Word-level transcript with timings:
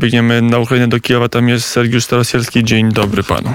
biegniemy 0.00 0.42
na 0.42 0.58
Ukrainę 0.58 0.88
do 0.88 1.00
Kijowa. 1.00 1.28
Tam 1.28 1.48
jest 1.48 1.66
Sergiusz 1.66 2.04
Starosielski. 2.04 2.64
Dzień 2.64 2.92
dobry 2.92 3.22
panu. 3.22 3.50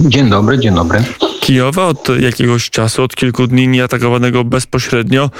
Dzień 0.00 0.30
dobry, 0.30 0.58
dzień 0.58 0.74
dobry. 0.74 1.02
Kijowa 1.40 1.86
od 1.86 2.08
jakiegoś 2.20 2.70
czasu, 2.70 3.02
od 3.02 3.16
kilku 3.16 3.46
dni 3.46 3.68
nieatakowanego 3.68 4.44
bezpośrednio, 4.44 5.30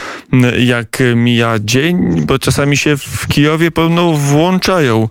jak 0.58 0.98
mija 1.16 1.54
dzień, 1.60 2.26
bo 2.26 2.38
czasami 2.38 2.76
się 2.76 2.96
w 2.96 3.26
Kijowie 3.28 3.70
pełno 3.70 4.12
włączają 4.12 5.08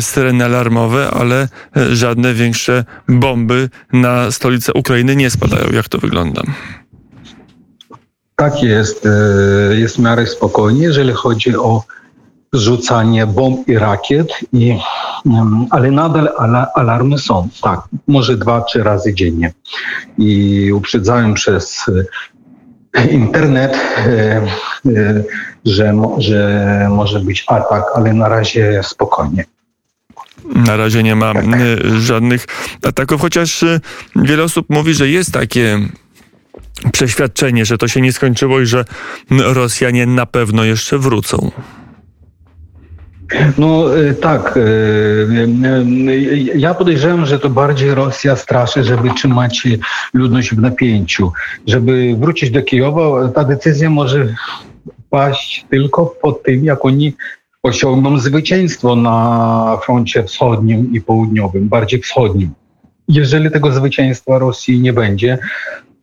syreny 0.00 0.44
alarmowe, 0.44 1.10
ale 1.10 1.48
żadne 1.92 2.34
większe 2.34 2.84
bomby 3.08 3.68
na 3.92 4.30
stolicę 4.30 4.72
Ukrainy 4.72 5.16
nie 5.16 5.30
spadają. 5.30 5.70
Jak 5.72 5.88
to 5.88 5.98
wygląda? 5.98 6.42
Tak 8.36 8.62
jest. 8.62 9.06
E, 9.06 9.76
jest 9.76 9.96
w 9.96 9.98
miarę 9.98 10.26
spokojnie, 10.26 10.82
jeżeli 10.82 11.12
chodzi 11.12 11.56
o 11.56 11.84
rzucanie 12.52 13.26
bomb 13.26 13.68
i 13.68 13.78
rakiet, 13.78 14.28
i, 14.52 14.78
ale 15.70 15.90
nadal 15.90 16.28
alarmy 16.74 17.18
są. 17.18 17.48
Tak, 17.62 17.80
może 18.06 18.36
dwa, 18.36 18.60
trzy 18.60 18.82
razy 18.82 19.14
dziennie. 19.14 19.52
I 20.18 20.72
uprzedzają 20.72 21.34
przez 21.34 21.86
e, 22.94 23.06
internet, 23.06 23.76
e, 24.06 24.46
że, 25.64 25.94
że 26.18 26.88
może 26.90 27.20
być 27.20 27.44
atak, 27.48 27.84
ale 27.94 28.12
na 28.12 28.28
razie 28.28 28.80
spokojnie. 28.82 29.44
Na 30.54 30.76
razie 30.76 31.02
nie 31.02 31.16
ma 31.16 31.34
tak. 31.34 31.44
żadnych 31.98 32.46
ataków, 32.82 33.20
chociaż 33.20 33.64
wiele 34.16 34.42
osób 34.42 34.66
mówi, 34.68 34.94
że 34.94 35.08
jest 35.08 35.32
takie 35.32 35.78
przeświadczenie, 36.92 37.64
że 37.64 37.78
to 37.78 37.88
się 37.88 38.00
nie 38.00 38.12
skończyło 38.12 38.60
i 38.60 38.66
że 38.66 38.84
Rosjanie 39.30 40.06
na 40.06 40.26
pewno 40.26 40.64
jeszcze 40.64 40.98
wrócą. 40.98 41.50
No 43.58 43.98
e, 43.98 44.14
tak. 44.14 44.56
E, 44.56 44.60
e, 44.60 46.36
ja 46.36 46.74
podejrzewam, 46.74 47.26
że 47.26 47.38
to 47.38 47.50
bardziej 47.50 47.94
Rosja 47.94 48.36
straszy, 48.36 48.84
żeby 48.84 49.14
trzymać 49.14 49.68
ludność 50.14 50.54
w 50.54 50.58
napięciu. 50.58 51.32
Żeby 51.66 52.16
wrócić 52.18 52.50
do 52.50 52.62
Kijowa, 52.62 53.28
ta 53.28 53.44
decyzja 53.44 53.90
może 53.90 54.34
paść 55.10 55.66
tylko 55.70 56.06
po 56.06 56.32
tym, 56.32 56.64
jak 56.64 56.84
oni 56.84 57.12
osiągną 57.62 58.18
zwycięstwo 58.18 58.96
na 58.96 59.78
froncie 59.84 60.24
wschodnim 60.24 60.92
i 60.92 61.00
południowym, 61.00 61.68
bardziej 61.68 62.00
wschodnim. 62.00 62.50
Jeżeli 63.08 63.50
tego 63.50 63.72
zwycięstwa 63.72 64.38
Rosji 64.38 64.80
nie 64.80 64.92
będzie, 64.92 65.38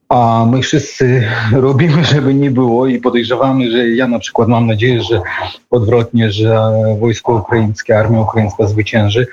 a 0.09 0.45
my 0.51 0.61
wszyscy 0.61 1.23
robimy, 1.67 2.05
żeby 2.05 2.33
nie 2.33 2.51
było 2.51 2.87
i 2.87 2.99
podejrzewamy, 2.99 3.71
że 3.71 3.89
ja 3.89 4.07
na 4.07 4.19
przykład 4.19 4.47
mam 4.47 4.67
nadzieję, 4.67 5.03
że 5.03 5.21
odwrotnie, 5.69 6.31
że 6.31 6.69
wojsko 6.99 7.35
ukraińskie, 7.35 7.99
armia 7.99 8.21
ukraińska 8.21 8.67
zwycięży 8.67 9.27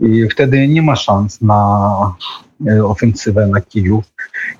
i 0.00 0.28
wtedy 0.28 0.68
nie 0.68 0.82
ma 0.82 0.96
szans 0.96 1.40
na 1.40 2.14
e, 2.66 2.84
ofensywę 2.84 3.46
na 3.46 3.60
Kijów. 3.60 4.04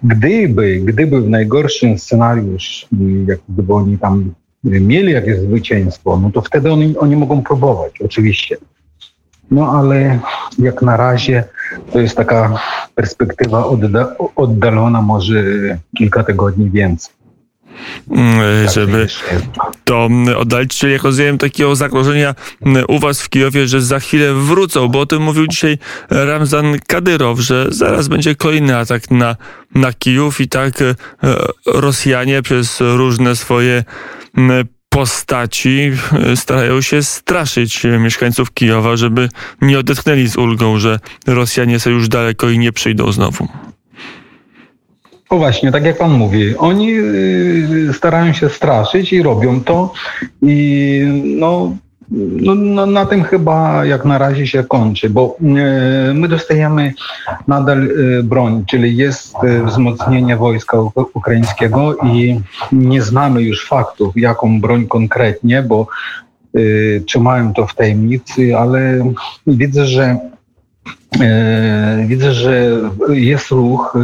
Gdyby, 0.03 0.81
gdyby 0.85 1.21
w 1.21 1.29
najgorszym 1.29 1.99
scenariusz, 1.99 2.87
jak 3.27 3.39
gdyby 3.49 3.75
oni 3.75 3.99
tam 3.99 4.35
mieli 4.65 5.13
jakieś 5.13 5.39
zwycięstwo, 5.39 6.21
no 6.23 6.31
to 6.31 6.43
wtedy 6.43 6.73
oni, 6.73 6.99
oni 6.99 7.17
mogą 7.17 7.43
próbować, 7.43 8.01
oczywiście. 8.01 8.57
No 9.51 9.73
ale 9.73 10.19
jak 10.59 10.83
na 10.83 10.97
razie 10.97 11.45
to 11.93 12.01
jest 12.01 12.17
taka 12.17 12.59
perspektywa 12.95 13.67
odda 13.67 14.17
oddalona, 14.37 15.03
może 15.03 15.45
kilka 15.99 16.25
tygodni 16.25 16.71
więcej. 16.71 17.17
Mm, 18.11 18.65
tak 18.65 18.75
żeby 18.75 19.07
to 19.85 20.09
oddalić, 20.37 20.79
czyli 20.79 20.93
jak 20.93 21.03
rozumiem 21.03 21.39
takiego 21.39 21.77
zagrożenia 21.77 22.35
u 22.89 22.99
was 22.99 23.23
w 23.23 23.29
Kijowie, 23.29 23.69
że 23.69 23.81
za 23.81 24.01
chwilę 24.01 24.35
wrócą, 24.35 24.89
bo 24.89 25.01
o 25.01 25.07
tym 25.07 25.23
mówił 25.23 25.47
dzisiaj 25.47 25.79
Ramzan 26.11 26.79
Kadyrow, 26.87 27.39
że 27.39 27.67
zaraz 27.71 28.09
będzie 28.09 28.35
kolejny 28.35 28.77
atak 28.77 29.11
na, 29.11 29.37
na 29.75 29.93
Kijów 29.93 30.41
i 30.41 30.49
tak 30.49 30.83
e, 30.83 30.95
Rosjanie 31.67 32.43
przez 32.43 32.81
różne 32.81 33.37
swoje 33.37 33.85
postaci 34.97 35.93
e, 36.33 36.37
starają 36.37 36.81
się 36.81 37.03
straszyć 37.03 37.85
mieszkańców 37.85 38.53
Kijowa, 38.53 38.97
żeby 38.97 39.29
nie 39.63 39.79
odetchnęli 39.79 40.29
z 40.29 40.37
ulgą, 40.37 40.79
że 40.79 40.99
Rosjanie 41.27 41.81
są 41.81 41.91
już 41.91 42.09
daleko 42.09 42.49
i 42.49 42.59
nie 42.59 42.73
przyjdą 42.73 43.13
znowu. 43.13 43.49
O 45.31 45.37
właśnie, 45.37 45.73
tak 45.73 45.85
jak 45.85 45.99
pan 45.99 46.11
mówi, 46.11 46.57
oni 46.57 46.93
y, 46.99 47.91
starają 47.93 48.33
się 48.33 48.49
straszyć 48.49 49.13
i 49.13 49.23
robią 49.23 49.61
to 49.61 49.93
i 50.43 51.01
no 51.25 51.77
no, 52.11 52.55
no, 52.55 52.87
na 52.87 53.07
tym 53.07 53.25
chyba 53.25 53.85
jak 53.85 54.05
na 54.05 54.19
razie 54.19 54.47
się 54.47 54.65
kończy, 54.65 55.11
bo 55.11 55.37
e, 55.41 56.15
my 56.15 56.29
dostajemy 56.29 56.93
nadal 57.49 57.83
e, 57.83 58.23
broń, 58.23 58.65
czyli 58.71 58.97
jest 58.97 59.35
e, 59.45 59.65
wzmocnienie 59.65 60.37
wojska 60.37 60.79
ukraińskiego 61.15 61.97
i 61.97 62.41
nie 62.73 63.03
znamy 63.03 63.43
już 63.43 63.69
faktów, 63.69 64.17
jaką 64.17 64.61
broń 64.61 64.87
konkretnie, 64.87 65.63
bo 65.63 65.87
trzymają 67.07 67.55
to 67.55 67.67
w 67.67 67.75
tajemnicy, 67.75 68.57
ale 68.57 69.13
widzę, 69.47 69.87
że 69.87 70.19
widzę, 72.07 72.33
że 72.33 72.81
jest 73.09 73.51
ruch 73.51 73.99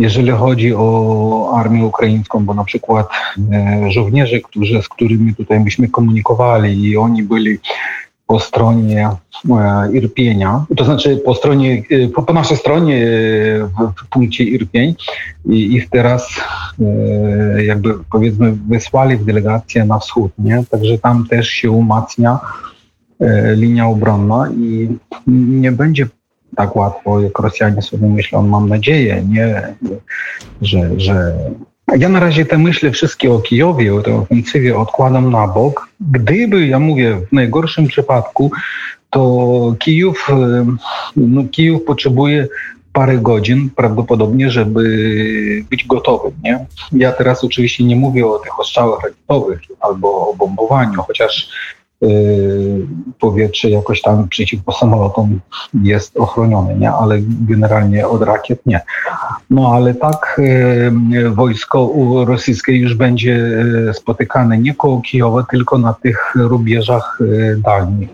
jeżeli 0.00 0.30
chodzi 0.30 0.74
o 0.74 1.52
armię 1.56 1.84
ukraińską, 1.84 2.44
bo 2.44 2.54
na 2.54 2.64
przykład 2.64 3.08
e, 3.52 3.90
żołnierze, 3.90 4.40
którzy, 4.40 4.82
z 4.82 4.88
którymi 4.88 5.34
tutaj 5.34 5.60
myśmy 5.60 5.88
komunikowali 5.88 6.82
i 6.82 6.96
oni 6.96 7.22
byli 7.22 7.58
po 8.26 8.40
stronie 8.40 9.10
e, 9.50 9.92
Irpienia, 9.92 10.64
to 10.76 10.84
znaczy 10.84 11.16
po 11.16 11.34
stronie, 11.34 11.82
e, 11.90 12.08
po, 12.08 12.22
po 12.22 12.32
naszej 12.32 12.56
stronie 12.56 13.06
w, 13.60 14.02
w 14.02 14.08
punkcie 14.08 14.44
Irpień 14.44 14.94
i 15.46 15.74
ich 15.74 15.90
teraz 15.90 16.40
jakby 17.66 17.94
powiedzmy 18.12 18.52
wysłali 18.68 19.16
w 19.16 19.24
delegację 19.24 19.84
na 19.84 19.98
wschód, 19.98 20.32
nie? 20.38 20.64
Także 20.70 20.98
tam 20.98 21.26
też 21.26 21.48
się 21.48 21.70
umacnia 21.70 22.38
linia 23.56 23.86
obronna 23.86 24.48
i 24.56 24.88
nie 25.26 25.72
będzie 25.72 26.06
tak 26.60 26.76
łatwo, 26.76 27.20
jak 27.20 27.38
Rosjanie 27.38 27.82
sobie 27.82 28.08
myślą, 28.08 28.42
mam 28.42 28.68
nadzieję, 28.68 29.24
nie, 29.28 29.74
że, 30.62 30.90
że... 30.96 31.34
Ja 31.98 32.08
na 32.08 32.20
razie 32.20 32.44
te 32.44 32.58
myśli 32.58 32.90
wszystkie 32.90 33.32
o 33.32 33.38
Kijowie, 33.38 33.94
o 33.94 34.02
tej 34.02 34.14
ofensywie 34.14 34.78
odkładam 34.78 35.30
na 35.30 35.48
bok. 35.48 35.88
Gdyby, 36.00 36.66
ja 36.66 36.78
mówię, 36.78 37.20
w 37.28 37.32
najgorszym 37.32 37.86
przypadku, 37.86 38.50
to 39.10 39.74
Kijów, 39.78 40.28
no 41.16 41.44
Kijów 41.50 41.84
potrzebuje 41.84 42.48
parę 42.92 43.18
godzin 43.18 43.70
prawdopodobnie, 43.76 44.50
żeby 44.50 44.82
być 45.70 45.86
gotowym. 45.86 46.32
Nie? 46.42 46.66
Ja 46.92 47.12
teraz 47.12 47.44
oczywiście 47.44 47.84
nie 47.84 47.96
mówię 47.96 48.26
o 48.26 48.38
tych 48.38 48.60
ostrzałach 48.60 49.04
rakietowych 49.04 49.60
albo 49.80 50.30
o 50.30 50.34
bombowaniu, 50.34 51.02
chociaż 51.02 51.48
powietrze 53.18 53.70
jakoś 53.70 54.02
tam 54.02 54.28
przeciwko 54.28 54.72
samolotom 54.72 55.40
jest 55.82 56.16
ochronione, 56.16 56.74
nie? 56.74 56.90
ale 56.92 57.18
generalnie 57.22 58.08
od 58.08 58.22
rakiet 58.22 58.66
nie. 58.66 58.80
No 59.50 59.74
ale 59.74 59.94
tak 59.94 60.36
y, 60.38 61.30
wojsko 61.30 61.90
rosyjskie 62.26 62.76
już 62.76 62.94
będzie 62.94 63.34
y, 63.90 63.94
spotykane 63.94 64.58
nie 64.58 64.74
koło 64.74 65.00
Kijowa, 65.00 65.42
tylko 65.50 65.78
na 65.78 65.94
tych 65.94 66.34
rubieżach 66.34 67.18
dalnich, 67.56 68.08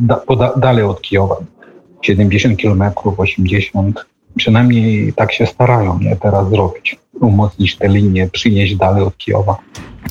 da, 0.00 0.20
dalej 0.56 0.84
od 0.84 1.00
Kijowa. 1.00 1.36
70 2.02 2.56
kilometrów, 2.56 3.20
80 3.20 4.06
przynajmniej 4.36 5.12
tak 5.12 5.32
się 5.32 5.46
starają 5.46 5.98
nie, 5.98 6.16
teraz 6.16 6.50
zrobić, 6.50 6.96
umocnić 7.20 7.76
te 7.76 7.88
linie, 7.88 8.28
przynieść 8.32 8.76
dalej 8.76 9.02
od 9.02 9.16
Kijowa. 9.16 9.56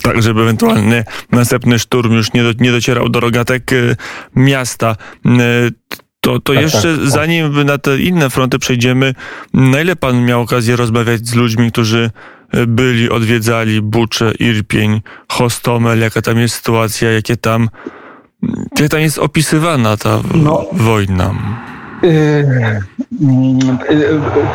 Tak, 0.02 0.22
żeby 0.22 0.42
ewentualny 0.42 1.04
następny 1.32 1.80
szturm 1.80 2.14
już 2.14 2.34
nie, 2.34 2.44
do, 2.44 2.52
nie 2.60 2.72
docierał 2.72 3.10
do 3.10 3.20
rogatek 3.20 3.74
y, 3.74 3.96
miasta. 4.36 4.96
Y, 5.26 5.30
to, 6.22 6.40
to 6.40 6.54
tak, 6.54 6.62
jeszcze 6.62 6.98
tak, 6.98 7.10
zanim 7.10 7.64
na 7.64 7.78
te 7.78 8.00
inne 8.00 8.30
fronty 8.30 8.60
przejdziemy, 8.60 9.14
na 9.54 9.82
ile 9.82 9.96
pan 9.96 10.26
miał 10.26 10.42
okazję 10.42 10.76
rozmawiać 10.76 11.28
z 11.28 11.36
ludźmi, 11.36 11.72
którzy 11.72 12.12
y, 12.56 12.68
byli, 12.68 13.10
odwiedzali 13.10 13.82
Bucze, 13.82 14.32
Irpień, 14.40 15.02
Hostomel, 15.28 16.00
jaka 16.00 16.22
tam 16.22 16.38
jest 16.38 16.56
sytuacja, 16.56 17.12
jakie 17.12 17.38
tam, 17.38 17.70
jak 18.80 18.90
tam 18.90 19.00
jest 19.00 19.18
opisywana 19.18 19.98
ta 19.98 20.22
no. 20.34 20.66
wojna? 20.72 21.34
Y, 22.04 22.80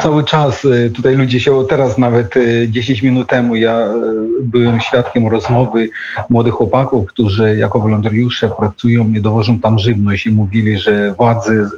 cały 0.02 0.24
czas 0.24 0.64
y, 0.64 0.90
tutaj 0.90 1.16
ludzie 1.16 1.40
się, 1.40 1.64
teraz 1.68 1.98
nawet 1.98 2.34
10 2.68 3.02
y, 3.02 3.06
minut 3.06 3.28
temu 3.28 3.56
ja 3.56 3.88
byłem 4.42 4.80
świadkiem 4.80 5.28
rozmowy 5.28 5.88
młodych 6.30 6.54
chłopaków, 6.54 7.06
którzy 7.06 7.56
jako 7.56 7.80
wolontariusze 7.80 8.48
pracują 8.48 9.08
i 9.08 9.20
dowożą 9.20 9.60
tam 9.60 9.78
żywność 9.78 10.26
i 10.26 10.30
mówili, 10.30 10.78
że 10.78 11.12
władze 11.12 11.68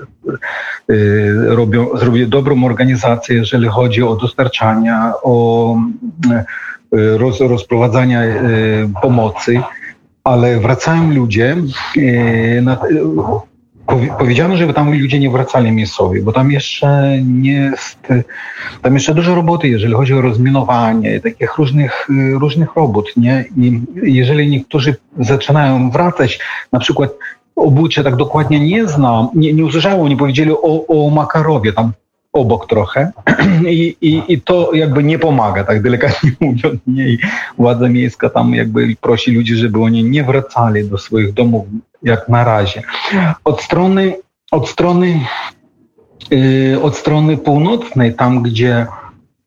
robią, 1.46 1.88
zrobiły 1.98 2.26
dobrą 2.26 2.64
organizację, 2.64 3.36
jeżeli 3.36 3.68
chodzi 3.68 4.02
o 4.02 4.16
dostarczania, 4.16 5.12
o 5.22 5.76
roz, 6.92 7.40
rozprowadzania 7.40 8.22
pomocy 9.02 9.60
ale 10.26 10.60
wracają 10.60 11.14
ludzie. 11.14 11.56
Powiedziano, 14.18 14.56
żeby 14.56 14.74
tam 14.74 15.00
ludzie 15.00 15.18
nie 15.18 15.30
wracali 15.30 15.72
miejscowi, 15.72 16.22
bo 16.22 16.32
tam 16.32 16.50
jeszcze 16.50 17.18
nie 17.24 17.52
jest, 17.52 17.98
tam 18.82 18.94
jeszcze 18.94 19.14
dużo 19.14 19.34
roboty, 19.34 19.68
jeżeli 19.68 19.94
chodzi 19.94 20.14
o 20.14 20.20
rozminowanie, 20.20 21.20
takich 21.20 21.56
różnych, 21.56 22.08
różnych 22.40 22.74
robót, 22.76 23.12
nie? 23.16 23.44
I 23.56 23.80
jeżeli 24.02 24.50
niektórzy 24.50 24.96
zaczynają 25.18 25.90
wracać, 25.90 26.38
na 26.72 26.78
przykład 26.78 27.10
obucie 27.56 28.04
tak 28.04 28.16
dokładnie 28.16 28.60
nie 28.60 28.88
znam, 28.88 29.28
nie, 29.34 29.52
nie 29.52 29.64
usłyszałem, 29.64 30.08
nie 30.08 30.16
powiedzieli 30.16 30.50
o, 30.52 30.86
o 30.86 31.10
Makarowie, 31.10 31.72
tam 31.72 31.92
obok 32.32 32.68
trochę 32.68 33.12
I, 33.70 33.96
i, 34.00 34.22
i 34.28 34.40
to 34.40 34.74
jakby 34.74 35.02
nie 35.02 35.18
pomaga, 35.18 35.64
tak 35.64 35.82
delikatnie 35.82 36.30
mówiąc. 36.40 36.80
Nie? 36.86 37.16
Władza 37.58 37.88
miejska 37.88 38.30
tam 38.30 38.54
jakby 38.54 38.96
prosi 39.00 39.30
ludzi, 39.32 39.54
żeby 39.56 39.82
oni 39.82 40.04
nie 40.04 40.24
wracali 40.24 40.88
do 40.88 40.98
swoich 40.98 41.32
domów 41.32 41.66
jak 42.02 42.28
na 42.28 42.44
razie. 42.44 42.82
Od 43.44 43.62
strony, 43.62 44.16
od 44.50 44.68
strony, 44.68 45.20
yy, 46.30 46.82
od 46.82 46.96
strony 46.96 47.36
północnej, 47.36 48.14
tam 48.14 48.42
gdzie 48.42 48.86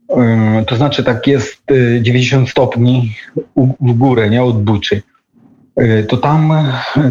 yy, 0.09 0.65
to 0.67 0.75
znaczy 0.75 1.03
tak 1.03 1.27
jest 1.27 1.61
yy, 1.69 2.01
90 2.01 2.49
stopni 2.49 3.15
w 3.79 3.93
górę, 3.93 4.29
nie 4.29 4.43
od 4.43 4.63
Buczy, 4.63 5.01
to 6.07 6.17
tam, 6.17 6.53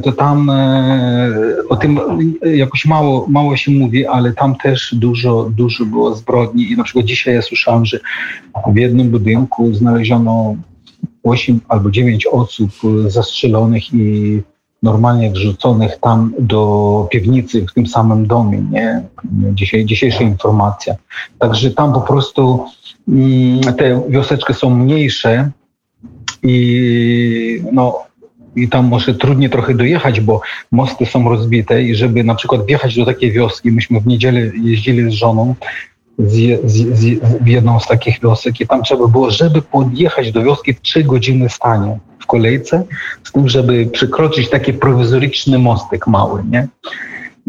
to 0.03 0.13
tam 0.13 0.51
o 1.69 1.77
tym 1.77 2.01
jakoś 2.55 2.85
mało, 2.85 3.27
mało 3.29 3.57
się 3.57 3.71
mówi, 3.71 4.07
ale 4.07 4.33
tam 4.33 4.57
też 4.57 4.95
dużo, 4.95 5.51
dużo 5.57 5.85
było 5.85 6.15
zbrodni 6.15 6.73
i 6.73 6.77
na 6.77 6.85
przykład 6.85 7.05
dzisiaj 7.05 7.35
ja 7.35 7.43
słyszałem, 7.43 7.85
że 7.85 8.01
w 8.73 8.77
jednym 8.77 9.11
budynku 9.11 9.75
znaleziono 9.75 10.57
8 11.23 11.61
albo 11.69 11.91
9 11.91 12.27
osób 12.27 12.71
zastrzelonych 13.07 13.95
i 13.95 14.43
normalnie 14.83 15.31
wrzuconych 15.31 15.99
tam 16.01 16.33
do 16.39 17.09
piwnicy 17.11 17.67
w 17.67 17.73
tym 17.73 17.87
samym 17.87 18.27
domie, 18.27 18.59
nie? 18.71 19.03
Dzisiaj, 19.55 19.85
dzisiejsza 19.85 20.25
informacja. 20.25 20.95
Także 21.39 21.71
tam 21.71 21.93
po 21.93 22.01
prostu 22.01 22.65
mm, 23.09 23.61
te 23.61 24.03
wioseczki 24.09 24.55
są 24.55 24.71
mniejsze 24.71 25.51
i 26.43 27.63
no, 27.73 27.99
i 28.57 28.69
tam 28.69 28.87
może 28.87 29.15
trudniej 29.15 29.51
trochę 29.51 29.75
dojechać, 29.75 30.21
bo 30.21 30.41
mosty 30.73 31.07
są 31.07 31.29
rozbite 31.29 31.83
i 31.83 31.95
żeby 31.95 32.25
na 32.25 32.35
przykład 32.35 32.67
wjechać 32.67 32.97
do 32.97 33.07
takiej 33.07 33.33
wioski, 33.33 33.73
myśmy 33.73 34.01
w 34.01 34.07
niedzielę 34.07 34.41
jeździli 34.41 35.11
z 35.11 35.15
żoną 35.15 35.55
z, 36.19 36.61
z, 36.71 36.99
z, 36.99 37.21
w 37.41 37.47
jedną 37.47 37.81
z 37.81 37.87
takich 37.87 38.21
wiosek 38.21 38.61
i 38.61 38.67
tam 38.67 38.83
trzeba 38.83 39.07
było, 39.07 39.31
żeby 39.31 39.63
podjechać 39.63 40.33
do 40.33 40.43
wioski 40.43 40.75
w 40.75 40.81
trzy 40.81 41.05
godziny 41.05 41.49
stanie 41.49 41.99
kolejce, 42.29 42.85
z 43.25 43.33
tym, 43.33 43.49
żeby 43.49 43.87
przekroczyć 43.87 44.51
taki 44.51 44.73
prowizoryczny 44.73 45.59
mostek 45.59 46.07
mały, 46.07 46.43
nie? 46.51 46.69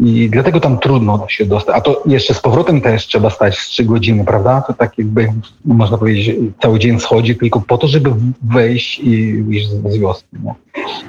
I 0.00 0.30
dlatego 0.30 0.60
tam 0.60 0.78
trudno 0.78 1.26
się 1.28 1.46
dostać. 1.46 1.76
A 1.76 1.80
to 1.80 2.02
jeszcze 2.06 2.34
z 2.34 2.40
powrotem 2.40 2.80
też 2.80 3.06
trzeba 3.06 3.30
stać 3.30 3.58
z 3.58 3.68
trzy 3.68 3.84
godziny, 3.84 4.24
prawda? 4.24 4.62
To 4.66 4.72
tak 4.72 4.98
jakby, 4.98 5.32
można 5.64 5.98
powiedzieć, 5.98 6.36
cały 6.62 6.78
dzień 6.78 7.00
schodzi 7.00 7.36
tylko 7.36 7.60
po 7.60 7.78
to, 7.78 7.88
żeby 7.88 8.10
wejść 8.42 8.98
i 8.98 9.42
wyjść 9.42 9.68
z 9.68 9.96
wioski. 9.96 10.36
Nie? 10.44 10.54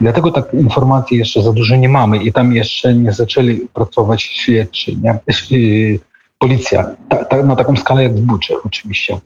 Dlatego 0.02 0.32
tak 0.32 0.54
informacji 0.54 1.18
jeszcze 1.18 1.42
za 1.42 1.54
dużo 1.54 1.76
nie 1.76 1.90
mamy 1.90 2.24
i 2.24 2.34
tam 2.34 2.54
jeszcze 2.54 2.94
nie 2.94 3.12
zaczęli 3.14 3.60
pracować 3.74 4.24
śledczy, 4.24 4.96
nie? 4.96 5.20
Y, 5.52 6.00
policja. 6.40 6.96
Ta, 7.10 7.26
ta, 7.26 7.44
na 7.44 7.56
taką 7.56 7.76
skalę 7.76 8.04
jak 8.04 8.16
w 8.16 8.22
Bucze 8.22 8.54
oczywiście. 8.66 9.18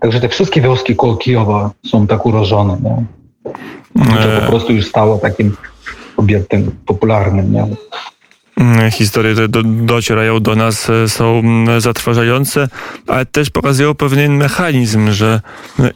Także 0.00 0.20
te 0.20 0.28
wszystkie 0.28 0.60
wioski 0.60 0.96
koło 0.96 1.16
Kijowa 1.16 1.70
są 1.86 2.06
tak 2.06 2.26
urożone. 2.26 2.76
Nie? 2.82 3.04
To 3.94 4.40
po 4.40 4.46
prostu 4.46 4.72
już 4.72 4.86
stało 4.86 5.18
takim 5.18 5.56
obiektem 6.16 6.70
popularnym. 6.86 7.52
Nie? 7.52 7.66
Historie, 8.90 9.32
które 9.32 9.48
do, 9.48 9.62
docierają 9.62 10.40
do 10.40 10.56
nas 10.56 10.90
e, 10.90 11.08
są 11.08 11.42
zatrważające, 11.78 12.68
ale 13.06 13.26
też 13.26 13.50
pokazują 13.50 13.94
pewien 13.94 14.36
mechanizm, 14.36 15.12
że 15.12 15.40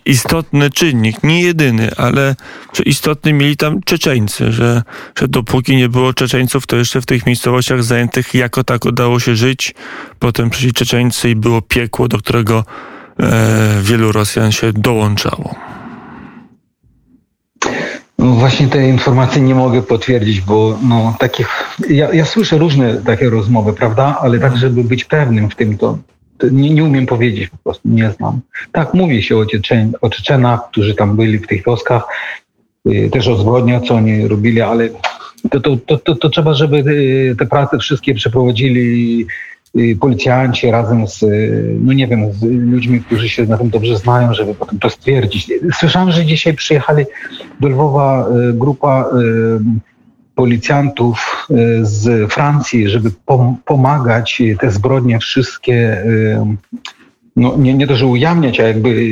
istotny 0.04 0.70
czynnik, 0.70 1.22
nie 1.22 1.42
jedyny, 1.42 1.90
ale 1.96 2.34
że 2.72 2.82
istotny 2.82 3.32
mieli 3.32 3.56
tam 3.56 3.80
Czeczeńcy, 3.84 4.52
że, 4.52 4.82
że 5.18 5.28
dopóki 5.28 5.76
nie 5.76 5.88
było 5.88 6.12
Czeczeńców, 6.12 6.66
to 6.66 6.76
jeszcze 6.76 7.00
w 7.00 7.06
tych 7.06 7.26
miejscowościach 7.26 7.84
zajętych 7.84 8.34
jako 8.34 8.64
tak 8.64 8.84
udało 8.84 9.20
się 9.20 9.36
żyć. 9.36 9.74
Potem 10.18 10.50
przyszli 10.50 10.72
Czeczeńcy 10.72 11.30
i 11.30 11.36
było 11.36 11.62
piekło, 11.62 12.08
do 12.08 12.18
którego 12.18 12.64
e, 13.20 13.80
wielu 13.82 14.12
Rosjan 14.12 14.52
się 14.52 14.72
dołączało. 14.72 15.54
No 18.22 18.32
właśnie 18.34 18.68
te 18.68 18.88
informacje 18.88 19.42
nie 19.42 19.54
mogę 19.54 19.82
potwierdzić, 19.82 20.40
bo 20.40 20.78
no, 20.88 21.14
takich, 21.18 21.48
ja, 21.88 22.14
ja 22.14 22.24
słyszę 22.24 22.58
różne 22.58 22.94
takie 22.94 23.30
rozmowy, 23.30 23.72
prawda, 23.72 24.18
ale 24.20 24.38
tak, 24.38 24.56
żeby 24.56 24.84
być 24.84 25.04
pewnym 25.04 25.50
w 25.50 25.54
tym, 25.54 25.78
to, 25.78 25.98
to 26.38 26.48
nie, 26.48 26.70
nie, 26.70 26.84
umiem 26.84 27.06
powiedzieć, 27.06 27.48
po 27.48 27.56
prostu 27.56 27.88
nie 27.88 28.10
znam. 28.10 28.40
Tak, 28.72 28.94
mówi 28.94 29.22
się 29.22 29.36
o, 29.36 29.46
Czeczen, 29.46 29.92
o 30.00 30.10
Czeczenach, 30.10 30.60
którzy 30.70 30.94
tam 30.94 31.16
byli 31.16 31.38
w 31.38 31.46
tych 31.46 31.64
wioskach, 31.64 32.02
y, 32.86 33.10
też 33.12 33.28
o 33.28 33.36
zbrodniach, 33.36 33.82
co 33.82 33.94
oni 33.94 34.28
robili, 34.28 34.60
ale 34.60 34.88
to, 35.50 35.60
to, 35.60 35.76
to, 35.76 35.98
to, 35.98 36.14
to 36.14 36.28
trzeba, 36.28 36.54
żeby 36.54 36.76
y, 36.76 37.36
te 37.38 37.46
prace 37.46 37.78
wszystkie 37.78 38.14
przeprowadzili 38.14 39.26
policjanci 40.00 40.70
razem 40.70 41.08
z, 41.08 41.22
y, 41.22 41.76
no 41.80 41.92
nie 41.92 42.06
wiem, 42.06 42.32
z 42.32 42.42
ludźmi, 42.42 43.00
którzy 43.00 43.28
się 43.28 43.46
na 43.46 43.58
tym 43.58 43.70
dobrze 43.70 43.96
znają, 43.96 44.34
żeby 44.34 44.54
potem 44.54 44.78
to 44.78 44.90
stwierdzić. 44.90 45.52
Słyszałem, 45.72 46.10
że 46.10 46.26
dzisiaj 46.26 46.54
przyjechali 46.54 47.04
do 47.60 47.68
Lwowa 47.68 48.28
y, 48.28 48.52
grupa 48.52 49.10
policjantów 50.34 51.46
z 51.82 52.32
Francji, 52.32 52.88
żeby 52.88 53.10
pomagać 53.64 54.42
te 54.60 54.70
zbrodnie 54.70 55.18
wszystkie, 55.18 56.04
no 57.36 57.56
nie, 57.56 57.74
nie 57.74 57.86
to, 57.86 57.96
że 57.96 58.06
ujawniać, 58.06 58.60
a 58.60 58.68
jakby 58.68 59.06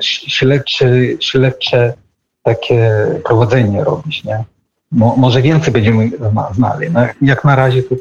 śledcze, 0.00 0.90
śledcze 1.20 1.94
takie 2.42 2.90
prowadzenie 3.24 3.84
robić, 3.84 4.24
nie? 4.24 4.44
Mo, 4.92 5.16
może 5.16 5.42
więcej 5.42 5.72
będziemy 5.72 6.10
znali. 6.54 6.90
No, 6.90 7.00
jak 7.22 7.44
na 7.44 7.56
razie 7.56 7.82
to. 7.82 7.96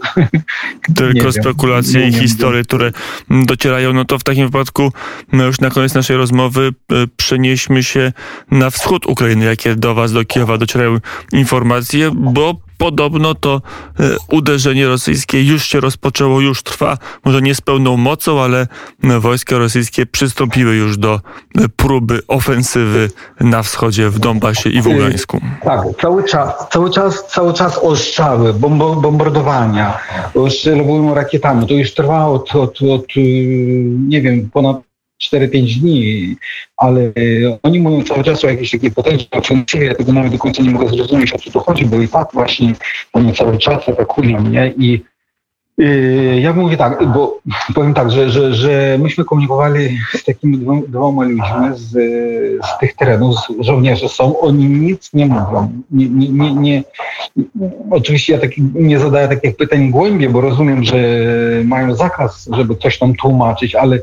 Tylko 0.96 1.32
spekulacje 1.32 2.08
i 2.08 2.14
historie, 2.14 2.64
które 2.64 2.92
docierają. 3.30 3.94
No 3.94 4.06
to 4.06 4.20
w 4.20 4.24
takim 4.24 4.46
wypadku, 4.46 4.92
no 5.34 5.46
już 5.46 5.60
na 5.60 5.70
koniec 5.70 5.94
naszej 5.94 6.18
rozmowy, 6.18 6.70
e, 6.92 6.96
przenieśmy 7.18 7.84
się 7.84 8.14
na 8.52 8.70
wschód 8.70 9.06
Ukrainy, 9.06 9.46
jakie 9.46 9.76
do 9.76 9.96
Was, 9.96 10.12
do 10.12 10.26
Kijowa 10.26 10.58
docierają 10.58 10.98
informacje, 11.32 12.12
bo 12.16 12.56
podobno 12.82 13.36
to 13.36 13.62
e, 14.00 14.04
uderzenie 14.32 14.88
rosyjskie 14.88 15.44
już 15.44 15.66
się 15.66 15.80
rozpoczęło, 15.80 16.42
już 16.42 16.64
trwa, 16.64 16.98
może 17.26 17.42
nie 17.42 17.56
z 17.56 17.62
pełną 17.62 17.98
mocą, 17.98 18.42
ale 18.42 18.68
e, 19.04 19.20
wojska 19.20 19.58
rosyjskie 19.58 20.06
przystąpiły 20.06 20.76
już 20.76 20.98
do 20.98 21.14
e, 21.14 21.70
próby 21.76 22.22
ofensywy 22.28 23.10
na 23.40 23.64
wschodzie, 23.64 24.10
w 24.10 24.20
Donbasie 24.20 24.70
i 24.70 24.82
w 24.82 24.88
Ługańsku. 24.88 25.42
Tak, 25.64 25.82
cały 26.02 26.24
czas, 26.24 26.54
cały 26.72 26.90
czas, 26.90 27.28
cały 27.28 27.54
czas 27.54 27.78
ostrzały, 27.78 28.54
bombardowania, 29.02 29.98
ostrzelowują 30.36 31.14
rakietami. 31.14 31.68
To 31.68 31.74
już 31.74 31.94
trwa 31.94 32.28
od, 32.28 32.56
od, 32.56 32.82
od 32.82 33.06
nie 34.08 34.22
wiem, 34.22 34.50
ponad 34.54 34.91
4-5 35.22 35.80
dni, 35.80 36.36
ale 36.78 37.12
oni 37.64 37.80
mówią 37.80 38.04
cały 38.04 38.24
czas 38.24 38.44
o 38.44 38.48
jakiejś 38.48 38.72
takiej 38.72 38.92
potężnej 38.92 39.28
ofensywie, 39.32 39.86
ja 39.86 39.96
tego 39.96 40.14
nawet 40.14 40.32
do 40.32 40.38
końca 40.38 40.64
nie 40.64 40.72
mogę 40.72 40.88
zrozumieć, 40.90 41.34
o 41.34 41.38
co 41.38 41.52
tu 41.52 41.60
chodzi, 41.60 41.86
bo 41.86 42.02
i 42.02 42.08
tak 42.08 42.28
właśnie 42.34 42.74
oni 43.14 43.34
cały 43.34 43.58
czas 43.58 43.90
atakują 43.90 44.42
mnie 44.42 44.74
i 44.78 45.02
yy, 45.78 46.40
ja 46.42 46.54
mówię 46.54 46.78
tak, 46.78 47.14
bo 47.14 47.40
powiem 47.76 47.94
tak, 47.94 48.12
że, 48.12 48.30
że, 48.30 48.54
że 48.54 48.98
myśmy 49.02 49.26
komunikowali 49.26 50.00
z 50.14 50.24
takimi 50.24 50.58
dwoma 50.88 51.24
ludźmi 51.24 51.70
z, 51.74 51.90
z 52.66 52.80
tych 52.80 52.96
terenów, 52.96 53.36
żołnierze 53.60 54.10
są, 54.10 54.40
oni 54.40 54.66
nic 54.66 55.14
nie 55.14 55.26
mówią. 55.26 55.72
Nie, 55.92 56.10
nie, 56.10 56.30
nie, 56.30 56.54
nie, 56.54 56.84
oczywiście 57.92 58.34
ja 58.34 58.40
taki, 58.40 58.64
nie 58.74 59.00
zadaję 59.00 59.28
takich 59.28 59.56
pytań 59.56 59.90
głębiej, 59.90 60.30
bo 60.30 60.42
rozumiem, 60.42 60.84
że 60.84 60.98
mają 61.66 61.96
zakaz, 61.96 62.50
żeby 62.52 62.76
coś 62.76 63.00
tam 63.00 63.16
tłumaczyć, 63.16 63.76
ale 63.76 64.00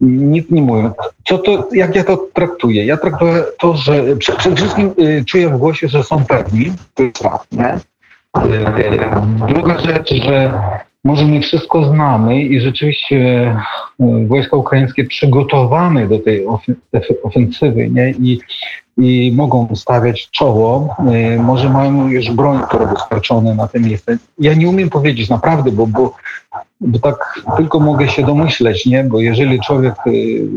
nic 0.00 0.50
nie 0.50 0.62
mówią. 0.62 0.90
Co 1.24 1.38
to, 1.38 1.68
jak 1.72 1.96
ja 1.96 2.04
to 2.04 2.28
traktuję? 2.32 2.86
Ja 2.86 2.96
traktuję 2.96 3.44
to, 3.58 3.76
że 3.76 4.16
przede 4.16 4.56
wszystkim 4.56 4.92
y, 4.98 5.24
czuję 5.24 5.48
w 5.48 5.58
głosie, 5.58 5.88
że 5.88 6.04
są 6.04 6.24
pewni, 6.24 6.72
to 6.94 7.02
jest 7.02 7.18
fakt, 7.18 7.52
nie? 7.52 7.74
Y, 7.74 9.48
druga 9.48 9.78
rzecz, 9.78 10.14
że 10.14 10.52
może 11.04 11.24
nie 11.24 11.40
wszystko 11.40 11.84
znamy 11.84 12.42
i 12.42 12.60
rzeczywiście 12.60 13.16
y, 14.00 14.26
wojska 14.26 14.56
ukraińskie 14.56 15.04
przygotowane 15.04 16.08
do 16.08 16.18
tej 16.18 16.46
ofensywy 17.22 17.90
nie? 17.90 18.10
I, 18.10 18.40
i 18.98 19.32
mogą 19.36 19.68
stawiać 19.74 20.28
czoło, 20.30 20.96
może 21.38 21.70
mają 21.70 22.08
już 22.08 22.30
broń, 22.30 22.60
która 22.68 22.86
dostarczone 22.86 23.54
na 23.54 23.68
te 23.68 23.80
miejsce. 23.80 24.18
Ja 24.38 24.54
nie 24.54 24.68
umiem 24.68 24.90
powiedzieć 24.90 25.28
naprawdę, 25.28 25.72
bo, 25.72 25.86
bo 25.86 26.14
bo 26.80 26.98
tak 26.98 27.42
tylko 27.56 27.80
mogę 27.80 28.08
się 28.08 28.22
domyśleć, 28.22 28.86
nie? 28.86 29.04
Bo 29.04 29.20
jeżeli 29.20 29.60
człowiek 29.60 29.94
y, 30.06 30.48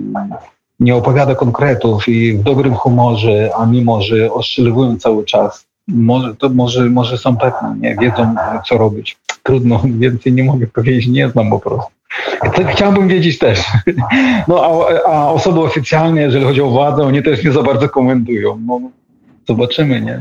nie 0.79 0.95
opowiada 0.95 1.35
konkretów 1.35 2.07
i 2.07 2.33
w 2.33 2.43
dobrym 2.43 2.75
humorze, 2.75 3.49
a 3.57 3.65
mimo, 3.65 4.01
że 4.01 4.33
ostrzeliwują 4.33 4.97
cały 4.97 5.25
czas, 5.25 5.65
może, 5.87 6.35
to 6.35 6.49
może, 6.49 6.85
może 6.85 7.17
są 7.17 7.37
pewne, 7.37 7.75
nie 7.79 7.95
wiedzą, 7.95 8.35
co 8.67 8.77
robić. 8.77 9.17
Trudno, 9.43 9.81
więcej 9.99 10.33
nie 10.33 10.43
mogę 10.43 10.67
powiedzieć, 10.67 11.07
nie 11.07 11.29
znam 11.29 11.49
po 11.49 11.59
prostu. 11.59 11.91
Chciałbym 12.71 13.07
wiedzieć 13.07 13.39
też. 13.39 13.59
No, 14.47 14.85
a, 15.05 15.09
a 15.09 15.31
osoby 15.31 15.59
oficjalne, 15.59 16.21
jeżeli 16.21 16.45
chodzi 16.45 16.61
o 16.61 16.69
władzę, 16.69 17.03
oni 17.03 17.23
też 17.23 17.43
nie 17.43 17.51
za 17.51 17.63
bardzo 17.63 17.89
komentują. 17.89 18.61
No, 18.65 18.81
zobaczymy, 19.47 20.01
nie? 20.01 20.19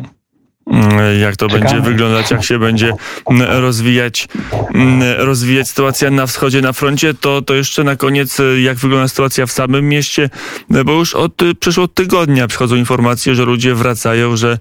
Mm, 0.67 1.21
jak 1.21 1.37
to 1.37 1.49
Czekamy. 1.49 1.71
będzie 1.71 1.91
wyglądać, 1.91 2.31
jak 2.31 2.45
się 2.45 2.59
będzie 2.59 2.93
mm, 3.31 3.63
rozwijać, 3.63 4.29
mm, 4.75 5.03
rozwijać 5.19 5.69
sytuacja 5.69 6.11
na 6.11 6.27
wschodzie, 6.27 6.61
na 6.61 6.73
froncie, 6.73 7.15
to, 7.15 7.43
to 7.43 7.55
jeszcze 7.55 7.85
na 7.85 7.97
koniec, 7.97 8.39
jak 8.63 8.77
wygląda 8.77 9.09
sytuacja 9.09 9.47
w 9.47 9.53
samym 9.53 9.89
mieście, 9.89 10.31
bo 10.85 10.93
już 10.93 11.15
od 11.15 11.33
przeszło 11.61 11.89
tygodnia 11.89 12.49
przychodzą 12.49 12.77
informacje, 12.77 13.35
że 13.35 13.45
ludzie 13.45 13.75
wracają, 13.75 14.37
że 14.37 14.59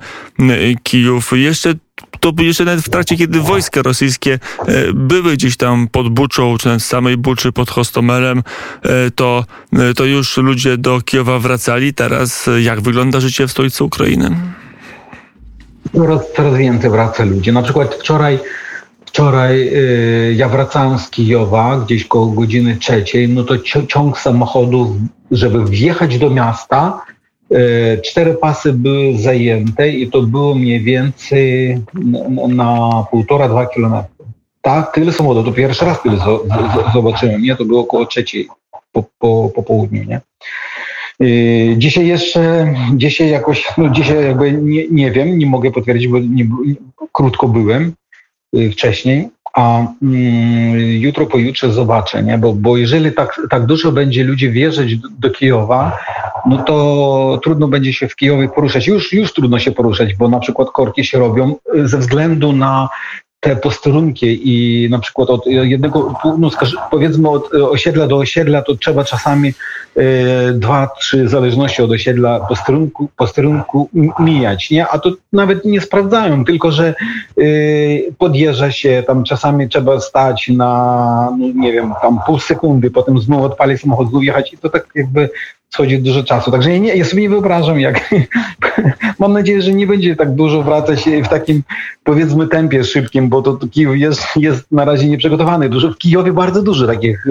Kijów 0.83 1.31
jeszcze 1.35 1.73
to 2.19 2.33
jeszcze 2.39 2.65
nawet 2.65 2.85
w 2.85 2.89
trakcie, 2.89 3.17
kiedy 3.17 3.39
wojska 3.39 3.81
rosyjskie 3.81 4.39
e, 4.67 4.93
były 4.93 5.33
gdzieś 5.33 5.57
tam 5.57 5.87
pod 5.87 6.09
Buczą, 6.09 6.57
czy 6.57 6.67
nawet 6.67 6.83
samej 6.83 7.17
Buczy 7.17 7.51
pod 7.51 7.69
Hostomelem, 7.69 8.43
e, 8.83 9.11
to, 9.11 9.45
e, 9.73 9.93
to 9.93 10.05
już 10.05 10.37
ludzie 10.37 10.77
do 10.77 11.01
Kijowa 11.01 11.39
wracali. 11.39 11.93
Teraz 11.93 12.49
jak 12.61 12.81
wygląda 12.81 13.19
życie 13.19 13.47
w 13.47 13.51
stolicy 13.51 13.83
Ukrainy? 13.83 14.35
Coraz, 15.93 16.21
coraz 16.35 16.57
więcej 16.57 16.89
wraca 16.89 17.23
ludzi. 17.23 17.51
Na 17.51 17.61
przykład 17.61 17.95
wczoraj 17.95 18.39
Wczoraj 19.05 19.71
ja 20.35 20.49
wracałem 20.49 20.99
z 20.99 21.09
Kijowa 21.09 21.79
gdzieś 21.85 22.05
koło 22.05 22.25
godziny 22.25 22.77
trzeciej, 22.77 23.29
no 23.29 23.43
to 23.43 23.55
ciąg 23.87 24.19
samochodów, 24.19 24.87
żeby 25.31 25.65
wjechać 25.65 26.17
do 26.17 26.29
miasta, 26.29 27.01
cztery 28.03 28.33
pasy 28.33 28.73
były 28.73 29.17
zajęte 29.17 29.89
i 29.89 30.09
to 30.09 30.21
było 30.21 30.55
mniej 30.55 30.83
więcej 30.83 31.77
na, 31.93 32.47
na 32.47 33.05
półtora, 33.11 33.49
dwa 33.49 33.65
kilometry. 33.65 34.25
Tak, 34.61 34.93
tyle 34.93 35.11
samochodów, 35.11 35.45
to 35.45 35.51
pierwszy 35.51 35.85
raz 35.85 36.01
tyle 36.01 36.17
zobaczyłem, 36.93 37.41
nie? 37.41 37.55
To 37.55 37.65
było 37.65 37.81
około 37.81 38.05
trzeciej 38.05 38.47
po, 38.91 39.03
po, 39.19 39.51
po 39.55 39.63
południu, 39.63 40.03
nie? 40.03 40.21
Y, 41.23 41.75
dzisiaj 41.77 42.07
jeszcze, 42.07 42.73
dzisiaj 42.95 43.29
jakoś, 43.29 43.67
no 43.77 43.89
dzisiaj 43.89 44.23
jakby 44.25 44.51
nie, 44.51 44.87
nie 44.91 45.11
wiem, 45.11 45.37
nie 45.37 45.45
mogę 45.45 45.71
potwierdzić, 45.71 46.07
bo 46.07 46.19
nie, 46.19 46.47
krótko 47.11 47.47
byłem 47.47 47.93
y, 48.57 48.71
wcześniej, 48.71 49.29
a 49.53 49.79
mm, 50.01 50.79
jutro 50.79 51.25
pojutrze 51.25 51.73
zobaczę, 51.73 52.23
nie? 52.23 52.37
Bo, 52.37 52.53
bo 52.53 52.77
jeżeli 52.77 53.11
tak, 53.11 53.41
tak 53.49 53.65
dużo 53.65 53.91
będzie 53.91 54.23
ludzi 54.23 54.49
wjeżdżać 54.51 54.95
do, 54.95 55.07
do 55.19 55.29
Kijowa, 55.29 55.97
no 56.45 56.63
to 56.63 57.39
trudno 57.43 57.67
będzie 57.67 57.93
się 57.93 58.07
w 58.07 58.15
Kijowie 58.15 58.49
poruszać. 58.49 58.87
Już, 58.87 59.13
już 59.13 59.33
trudno 59.33 59.59
się 59.59 59.71
poruszać, 59.71 60.15
bo 60.15 60.27
na 60.27 60.39
przykład 60.39 60.71
korki 60.71 61.05
się 61.05 61.19
robią 61.19 61.55
ze 61.83 61.97
względu 61.97 62.53
na 62.53 62.89
te 63.39 63.55
posterunki 63.55 64.41
i 64.43 64.89
na 64.89 64.99
przykład 64.99 65.29
od 65.29 65.45
jednego, 65.47 66.13
no 66.37 66.49
powiedzmy 66.91 67.29
od 67.29 67.53
osiedla 67.53 68.07
do 68.07 68.17
osiedla, 68.17 68.61
to 68.61 68.75
trzeba 68.75 69.03
czasami 69.03 69.53
e, 69.95 70.53
dwa, 70.53 70.89
trzy 70.99 71.25
w 71.25 71.29
zależności 71.29 71.81
od 71.81 71.91
osiedla 71.91 72.39
posterunku, 72.39 73.09
posterunku 73.17 73.89
mijać, 74.19 74.71
nie? 74.71 74.87
A 74.87 74.99
to 74.99 75.11
nawet 75.33 75.65
nie 75.65 75.81
sprawdzają, 75.81 76.45
tylko 76.45 76.71
że 76.71 76.87
e, 76.87 77.43
podjeżdża 78.17 78.71
się, 78.71 79.03
tam 79.07 79.23
czasami 79.23 79.69
trzeba 79.69 79.99
stać 79.99 80.47
na, 80.47 81.33
no 81.39 81.45
nie 81.55 81.73
wiem, 81.73 81.93
tam 82.01 82.19
pół 82.25 82.39
sekundy, 82.39 82.91
potem 82.91 83.19
znowu 83.19 83.43
odpalić 83.43 83.81
samochód, 83.81 84.23
jechać 84.23 84.53
i 84.53 84.57
to 84.57 84.69
tak 84.69 84.87
jakby 84.95 85.29
schodzi 85.69 85.99
dużo 85.99 86.23
czasu. 86.23 86.51
Także 86.51 86.71
ja, 86.71 86.77
nie, 86.77 86.95
ja 86.95 87.05
sobie 87.05 87.21
nie 87.21 87.29
wyobrażam, 87.29 87.79
jak. 87.79 88.09
Mam 89.19 89.33
nadzieję, 89.33 89.61
że 89.61 89.73
nie 89.73 89.87
będzie 89.87 90.15
tak 90.15 90.35
dużo 90.35 90.63
wracać 90.63 91.03
w 91.25 91.27
takim, 91.27 91.63
powiedzmy, 92.03 92.47
tempie 92.47 92.83
szybkim, 92.83 93.29
bo 93.29 93.41
to, 93.41 93.53
to 93.53 93.67
Kijów 93.67 93.97
jest, 93.97 94.27
jest 94.35 94.71
na 94.71 94.85
razie 94.85 95.07
nieprzygotowany. 95.07 95.69
Dużo, 95.69 95.91
w 95.91 95.97
Kijowie 95.97 96.33
bardzo 96.33 96.63
dużo 96.63 96.87
takich, 96.87 97.25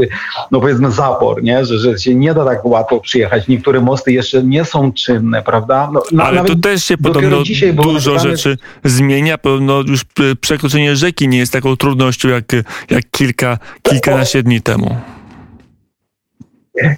no 0.50 0.60
powiedzmy, 0.60 0.90
zapor, 0.90 1.42
nie? 1.42 1.64
Że, 1.64 1.78
że 1.78 1.98
się 1.98 2.14
nie 2.14 2.34
da 2.34 2.44
tak 2.44 2.64
łatwo 2.64 3.00
przyjechać. 3.00 3.48
Niektóre 3.48 3.80
mosty 3.80 4.12
jeszcze 4.12 4.42
nie 4.42 4.64
są 4.64 4.92
czynne, 4.92 5.42
prawda? 5.42 5.90
No, 6.12 6.24
Ale 6.24 6.44
tu 6.44 6.56
też 6.56 6.84
się 6.84 6.98
podobno 6.98 7.42
dużo 7.74 8.18
rzeczy 8.18 8.56
zmienia. 8.84 9.38
Podobno 9.38 9.80
już 9.80 10.04
przekroczenie 10.40 10.96
rzeki 10.96 11.28
nie 11.28 11.38
jest 11.38 11.52
taką 11.52 11.76
trudnością 11.76 12.28
jak, 12.28 12.44
jak 12.90 13.04
kilka, 13.10 13.58
kilkanaście 13.82 14.42
dni 14.42 14.62
temu. 14.62 14.96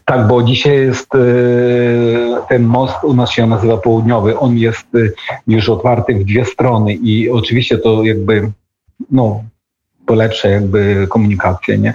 Tak, 0.05 0.29
bo 0.29 0.43
dzisiaj 0.43 0.77
jest 0.77 1.15
e, 1.15 1.19
ten 2.49 2.65
most, 2.65 3.05
u 3.05 3.15
nas 3.15 3.31
się 3.31 3.47
nazywa 3.47 3.77
południowy, 3.77 4.39
on 4.39 4.59
jest 4.59 4.95
e, 4.95 4.99
już 5.47 5.69
otwarty 5.69 6.15
w 6.15 6.25
dwie 6.25 6.45
strony 6.45 6.95
i 6.95 7.31
oczywiście 7.31 7.79
to 7.79 8.05
jakby, 8.05 8.51
no, 9.11 9.45
polepsza 10.07 10.49
jakby 10.49 11.07
komunikację, 11.09 11.79
nie? 11.79 11.95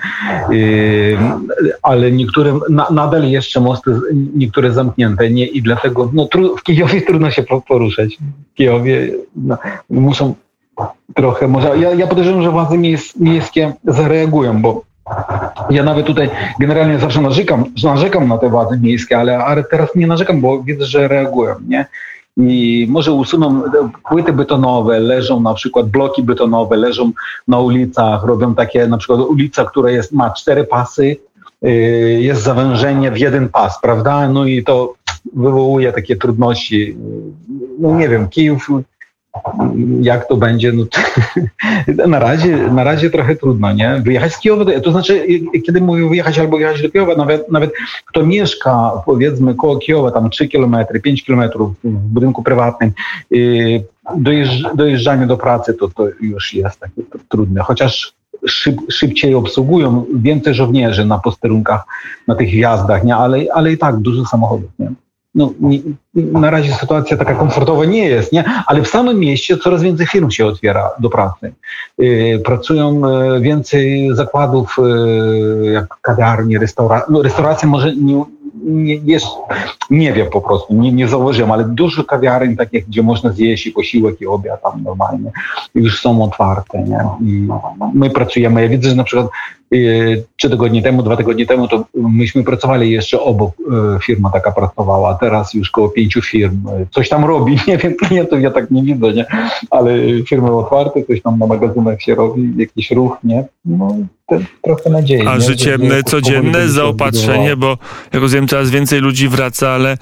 Ale 1.83 2.11
niektóre, 2.11 2.59
nadal 2.91 3.29
jeszcze 3.29 3.59
mosty, 3.59 3.91
niektóre 4.35 4.71
zamknięte, 4.71 5.29
nie? 5.29 5.47
I 5.47 5.61
dlatego, 5.61 6.09
no, 6.13 6.27
w 6.57 6.63
Kijowie 6.63 7.01
trudno 7.01 7.31
się 7.31 7.43
poruszać. 7.67 8.17
W 8.51 8.53
Kijowie 8.53 9.11
no, 9.35 9.57
muszą 9.89 10.35
trochę, 11.15 11.47
może, 11.47 11.77
ja, 11.77 11.93
ja 11.93 12.07
podejrzewam, 12.07 12.43
że 12.43 12.51
władze 12.51 12.77
miejskie 13.19 13.73
zareagują, 13.83 14.61
bo 14.61 14.81
ja 15.69 15.83
nawet 15.83 16.05
tutaj 16.05 16.29
generalnie 16.59 16.99
zawsze 16.99 17.21
narzekam, 17.21 17.65
narzekam 17.83 18.27
na 18.27 18.37
te 18.37 18.49
władze 18.49 18.77
miejskie, 18.77 19.17
ale, 19.17 19.37
ale 19.37 19.63
teraz 19.63 19.95
nie 19.95 20.07
narzekam, 20.07 20.41
bo 20.41 20.63
widzę, 20.63 20.85
że 20.85 21.07
reagują, 21.07 21.55
nie? 21.67 21.85
I 22.37 22.87
może 22.89 23.11
usuną 23.11 23.61
płyty 24.09 24.33
betonowe, 24.33 24.99
leżą 24.99 25.39
na 25.39 25.53
przykład 25.53 25.89
bloki 25.89 26.23
betonowe, 26.23 26.75
leżą 26.75 27.11
na 27.47 27.59
ulicach, 27.59 28.23
robią 28.23 28.55
takie 28.55 28.87
na 28.87 28.97
przykład 28.97 29.19
ulica, 29.19 29.65
która 29.65 29.91
jest, 29.91 30.11
ma 30.11 30.29
cztery 30.29 30.63
pasy, 30.63 31.17
yy, 31.61 31.71
jest 32.21 32.41
zawężenie 32.41 33.11
w 33.11 33.17
jeden 33.17 33.49
pas, 33.49 33.81
prawda? 33.81 34.29
No 34.29 34.45
i 34.45 34.63
to 34.63 34.93
wywołuje 35.33 35.93
takie 35.93 36.15
trudności. 36.15 36.97
No 37.79 37.95
nie 37.95 38.09
wiem, 38.09 38.29
Kijów 38.29 38.67
jak 40.01 40.27
to 40.27 40.37
będzie, 40.37 40.71
no 40.71 40.85
to 40.85 40.99
na, 42.07 42.19
razie, 42.19 42.57
na 42.57 42.83
razie 42.83 43.09
trochę 43.09 43.35
trudno, 43.35 43.73
nie? 43.73 44.01
Wyjechać 44.05 44.33
z 44.33 44.39
Kijowa, 44.39 44.65
to 44.83 44.91
znaczy, 44.91 45.27
kiedy 45.65 45.81
mówię 45.81 46.09
wyjechać 46.09 46.39
albo 46.39 46.59
jechać 46.59 46.81
do 46.81 46.89
Kijowa, 46.89 47.15
nawet, 47.15 47.51
nawet 47.51 47.71
kto 48.05 48.25
mieszka, 48.25 48.91
powiedzmy, 49.05 49.55
koło 49.55 49.77
Kijowa, 49.77 50.11
tam 50.11 50.29
3 50.29 50.47
km, 50.47 50.75
5 51.03 51.23
km 51.23 51.49
w 51.83 51.89
budynku 51.89 52.43
prywatnym, 52.43 52.91
yy, 53.31 53.83
dojeżdż, 54.15 54.63
dojeżdżanie 54.75 55.27
do 55.27 55.37
pracy, 55.37 55.73
to, 55.73 55.87
to 55.87 56.07
już 56.21 56.53
jest 56.53 56.79
takie 56.79 57.01
trudne, 57.29 57.61
chociaż 57.61 58.13
szyb, 58.47 58.75
szybciej 58.89 59.35
obsługują, 59.35 60.05
więcej 60.15 60.53
żołnierzy 60.53 61.05
na 61.05 61.19
posterunkach, 61.19 61.83
na 62.27 62.35
tych 62.35 62.49
wjazdach, 62.49 63.03
nie? 63.03 63.15
Ale, 63.15 63.37
ale 63.53 63.71
i 63.71 63.77
tak 63.77 63.97
dużo 63.97 64.25
samochodów, 64.25 64.69
nie? 64.79 64.91
No, 65.35 65.53
nie, 65.59 65.79
na 66.13 66.49
razie 66.49 66.73
sytuacja 66.73 67.17
taka 67.17 67.35
komfortowa 67.35 67.85
nie 67.85 68.07
jest, 68.07 68.31
nie? 68.31 68.43
ale 68.67 68.81
w 68.81 68.87
samym 68.87 69.19
mieście 69.19 69.57
coraz 69.57 69.81
więcej 69.81 70.07
firm 70.07 70.29
się 70.29 70.45
otwiera 70.45 70.89
do 70.99 71.09
pracy. 71.09 71.53
Yy, 71.97 72.39
pracują 72.45 73.01
yy, 73.09 73.41
więcej 73.41 74.09
zakładów, 74.15 74.75
yy, 74.77 75.71
jak 75.71 75.87
kawiarnie, 76.01 76.59
restauracje. 76.59 77.13
No, 77.13 77.21
restauracje 77.21 77.69
może 77.69 77.95
nie, 77.95 78.23
nie, 78.63 78.95
jest, 78.95 79.27
nie 79.89 80.13
wiem 80.13 80.27
po 80.29 80.41
prostu, 80.41 80.73
nie, 80.73 80.91
nie 80.91 81.07
zauważyłem, 81.07 81.51
ale 81.51 81.63
dużo 81.63 82.03
kawiarni 82.03 82.57
takich, 82.57 82.87
gdzie 82.87 83.03
można 83.03 83.31
zjeść 83.31 83.67
i 83.67 83.71
posiłek 83.71 84.21
i 84.21 84.27
obiad 84.27 84.61
tam 84.63 84.83
normalnie, 84.83 85.31
już 85.75 86.01
są 86.01 86.23
otwarte, 86.23 86.83
nie? 86.83 86.99
I 87.21 87.47
my 87.93 88.09
pracujemy, 88.09 88.61
ja 88.61 88.69
widzę, 88.69 88.89
że 88.89 88.95
na 88.95 89.03
przykład 89.03 89.27
trzy 90.37 90.49
tygodnie 90.49 90.81
temu, 90.81 91.03
dwa 91.03 91.17
tygodnie 91.17 91.45
temu, 91.45 91.67
to 91.67 91.85
myśmy 91.95 92.43
pracowali 92.43 92.91
jeszcze 92.91 93.21
obok, 93.21 93.53
e, 93.95 93.99
firma 94.03 94.29
taka 94.29 94.51
pracowała, 94.51 95.09
a 95.09 95.13
teraz 95.13 95.53
już 95.53 95.69
koło 95.69 95.89
pięciu 95.89 96.21
firm. 96.21 96.61
Coś 96.91 97.09
tam 97.09 97.25
robi, 97.25 97.57
nie 97.67 97.77
wiem, 97.77 97.95
klientów 97.95 98.41
ja 98.41 98.51
tak 98.51 98.71
nie 98.71 98.83
widzę, 98.83 99.13
nie? 99.13 99.25
Ale 99.71 99.97
firmy 100.23 100.51
otwarte, 100.51 101.03
coś 101.03 101.21
tam 101.21 101.39
na 101.39 101.47
magazynach 101.47 102.01
się 102.01 102.15
robi, 102.15 102.53
jakiś 102.57 102.91
ruch, 102.91 103.17
nie? 103.23 103.43
No, 103.65 103.95
trochę 104.61 104.89
nadziei. 104.89 105.27
A 105.27 105.35
nie? 105.35 105.41
życie 105.41 105.77
że, 105.89 106.03
codzienne, 106.03 106.69
zaopatrzenie, 106.69 107.55
bo 107.55 107.77
jak 108.13 108.21
rozumiem, 108.21 108.47
coraz 108.47 108.69
więcej 108.69 108.99
ludzi 108.99 109.27
wraca, 109.27 109.69
ale 109.69 109.97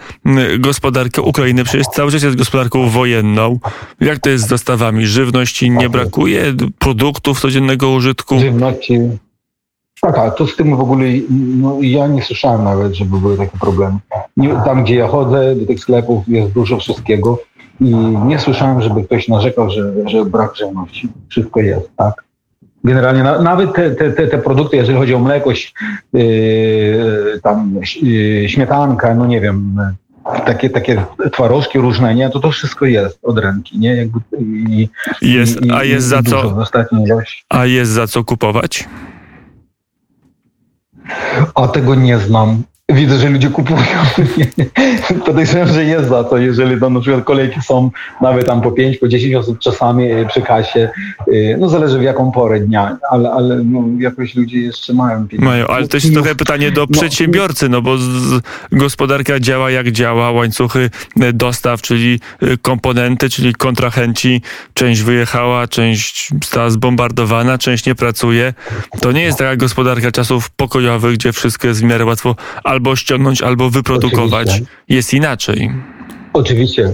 gospodarka 0.59 1.21
Ukrainy 1.21 1.63
przecież 1.63 1.87
cały 1.87 2.11
czas 2.11 2.23
jest 2.23 2.35
gospodarką 2.35 2.89
wojenną. 2.89 3.59
Jak 4.01 4.19
to 4.19 4.29
jest 4.29 4.43
z 4.43 4.47
dostawami? 4.47 5.05
Żywności 5.05 5.71
nie 5.71 5.89
brakuje? 5.89 6.53
Produktów 6.79 7.39
codziennego 7.39 7.89
użytku? 7.89 8.39
Żywności 8.39 8.99
tak, 10.03 10.17
ale 10.17 10.31
to 10.31 10.47
z 10.47 10.55
tym 10.55 10.77
w 10.77 10.79
ogóle 10.79 11.05
no, 11.29 11.77
ja 11.81 12.07
nie 12.07 12.23
słyszałem 12.23 12.63
nawet, 12.63 12.93
żeby 12.93 13.17
były 13.17 13.37
takie 13.37 13.57
problemy. 13.57 13.97
Nie, 14.37 14.49
tam, 14.49 14.83
gdzie 14.83 14.95
ja 14.95 15.07
chodzę, 15.07 15.55
do 15.55 15.65
tych 15.65 15.79
sklepów 15.79 16.27
jest 16.27 16.51
dużo 16.51 16.77
wszystkiego 16.77 17.39
i 17.81 17.95
nie 18.25 18.39
słyszałem, 18.39 18.81
żeby 18.81 19.03
ktoś 19.03 19.27
narzekał, 19.27 19.69
że, 19.69 19.93
że 20.05 20.25
brak 20.25 20.55
żywności. 20.55 21.09
Wszystko 21.29 21.59
jest, 21.59 21.89
tak? 21.97 22.23
Generalnie 22.83 23.23
na, 23.23 23.41
nawet 23.41 23.73
te, 23.73 23.91
te, 23.91 24.27
te, 24.27 24.37
produkty, 24.37 24.77
jeżeli 24.77 24.97
chodzi 24.97 25.15
o 25.15 25.19
mleko, 25.19 25.51
yy, 26.13 27.39
tam 27.43 27.79
yy, 28.01 28.49
śmietanka, 28.49 29.15
no 29.15 29.25
nie 29.25 29.41
wiem, 29.41 29.77
takie, 30.45 30.69
takie 30.69 31.05
twarożki 31.31 31.79
różne, 31.79 32.15
nie, 32.15 32.29
to 32.29 32.39
to 32.39 32.51
wszystko 32.51 32.85
jest 32.85 33.19
od 33.23 33.37
ręki, 33.37 33.79
nie, 33.79 33.95
jakby 33.95 34.19
i, 34.39 34.89
jest, 35.21 35.65
i, 35.65 35.71
a 35.71 35.83
jest 35.83 36.07
za 36.07 36.23
co 36.23 36.65
a 37.49 37.65
jest 37.65 37.91
za 37.91 38.07
co 38.07 38.23
kupować? 38.23 38.87
A 41.55 41.67
tego 41.67 41.95
nie 41.95 42.19
znam. 42.19 42.63
Widzę, 42.89 43.19
że 43.19 43.29
ludzie 43.29 43.49
kupują. 43.49 43.79
Podejrzewam, 45.25 45.67
że 45.67 45.83
jest 45.85 46.09
za 46.09 46.23
to, 46.23 46.37
jeżeli 46.37 46.79
tam 46.79 46.93
na 46.93 46.99
przykład 46.99 47.23
kolejki 47.23 47.61
są 47.61 47.91
nawet 48.21 48.47
tam 48.47 48.61
po 48.61 48.71
5, 48.71 48.97
po 48.97 49.07
10 49.07 49.35
osób 49.35 49.59
czasami 49.59 50.11
e, 50.11 50.25
przy 50.25 50.41
kasie. 50.41 50.89
E, 51.27 51.57
no 51.57 51.69
zależy 51.69 51.99
w 51.99 52.01
jaką 52.01 52.31
porę 52.31 52.59
dnia, 52.59 52.97
ale, 53.11 53.31
ale 53.31 53.63
no, 53.63 53.83
jakoś 53.99 54.35
ludzie 54.35 54.59
jeszcze 54.59 54.93
mają 54.93 55.27
pieniądze. 55.27 55.51
Mają, 55.51 55.67
ale 55.67 55.87
to 55.87 55.97
jest 55.97 56.13
trochę 56.13 56.35
pytanie 56.35 56.71
do 56.71 56.81
no, 56.81 56.87
przedsiębiorcy, 56.87 57.69
no 57.69 57.81
bo 57.81 57.97
z, 57.97 58.41
gospodarka 58.71 59.39
działa 59.39 59.71
jak 59.71 59.91
działa, 59.91 60.31
łańcuchy 60.31 60.89
e, 61.21 61.33
dostaw, 61.33 61.81
czyli 61.81 62.19
komponenty, 62.61 63.29
czyli 63.29 63.53
kontrahenci, 63.53 64.41
część 64.73 65.01
wyjechała, 65.01 65.67
część 65.67 66.29
została 66.41 66.69
zbombardowana, 66.69 67.57
część 67.57 67.85
nie 67.85 67.95
pracuje. 67.95 68.53
To 69.01 69.11
nie 69.11 69.23
jest 69.23 69.37
taka 69.37 69.55
gospodarka 69.55 70.11
czasów 70.11 70.49
pokojowych, 70.49 71.13
gdzie 71.13 71.33
wszystko 71.33 71.67
jest 71.67 71.81
w 71.81 71.83
miarę 71.83 72.05
łatwo 72.05 72.35
albo 72.73 72.95
ściągnąć, 72.95 73.41
albo 73.41 73.69
wyprodukować. 73.69 74.47
Oczywiście. 74.47 74.73
Jest 74.89 75.13
inaczej. 75.13 75.71
Oczywiście. 76.33 76.93